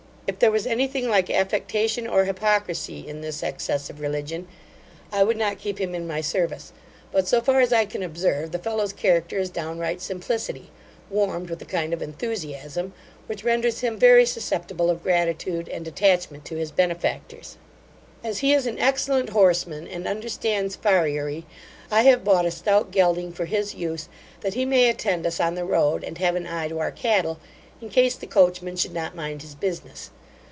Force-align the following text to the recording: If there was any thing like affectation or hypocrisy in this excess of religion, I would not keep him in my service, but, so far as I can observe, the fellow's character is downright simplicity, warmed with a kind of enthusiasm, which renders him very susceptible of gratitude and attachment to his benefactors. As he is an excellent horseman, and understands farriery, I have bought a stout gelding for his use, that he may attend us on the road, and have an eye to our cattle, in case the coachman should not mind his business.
If 0.27 0.39
there 0.39 0.51
was 0.51 0.65
any 0.65 0.87
thing 0.87 1.09
like 1.09 1.29
affectation 1.29 2.07
or 2.07 2.23
hypocrisy 2.23 3.05
in 3.05 3.19
this 3.19 3.43
excess 3.43 3.89
of 3.89 3.99
religion, 3.99 4.47
I 5.11 5.25
would 5.25 5.35
not 5.35 5.59
keep 5.59 5.77
him 5.77 5.93
in 5.93 6.07
my 6.07 6.21
service, 6.21 6.71
but, 7.11 7.27
so 7.27 7.41
far 7.41 7.59
as 7.59 7.73
I 7.73 7.83
can 7.85 8.01
observe, 8.01 8.53
the 8.53 8.57
fellow's 8.57 8.93
character 8.93 9.39
is 9.39 9.49
downright 9.49 9.99
simplicity, 9.99 10.69
warmed 11.09 11.49
with 11.49 11.61
a 11.61 11.65
kind 11.65 11.91
of 11.91 12.01
enthusiasm, 12.01 12.93
which 13.27 13.43
renders 13.43 13.81
him 13.81 13.99
very 13.99 14.25
susceptible 14.25 14.89
of 14.89 15.03
gratitude 15.03 15.67
and 15.67 15.85
attachment 15.85 16.45
to 16.45 16.55
his 16.55 16.71
benefactors. 16.71 17.57
As 18.23 18.37
he 18.37 18.53
is 18.53 18.65
an 18.65 18.79
excellent 18.79 19.31
horseman, 19.31 19.85
and 19.85 20.07
understands 20.07 20.77
farriery, 20.77 21.45
I 21.91 22.03
have 22.03 22.23
bought 22.23 22.45
a 22.45 22.51
stout 22.51 22.91
gelding 22.91 23.33
for 23.33 23.43
his 23.47 23.75
use, 23.75 24.07
that 24.39 24.53
he 24.53 24.63
may 24.63 24.87
attend 24.87 25.25
us 25.27 25.41
on 25.41 25.55
the 25.55 25.65
road, 25.65 26.05
and 26.05 26.19
have 26.19 26.37
an 26.37 26.47
eye 26.47 26.69
to 26.69 26.79
our 26.79 26.89
cattle, 26.91 27.37
in 27.81 27.89
case 27.89 28.15
the 28.15 28.27
coachman 28.27 28.77
should 28.77 28.93
not 28.93 29.13
mind 29.13 29.41
his 29.41 29.55
business. 29.55 30.09